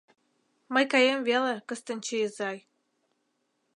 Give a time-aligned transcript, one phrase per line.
[0.73, 2.57] —Мый каем веле, Кыстинчи изай.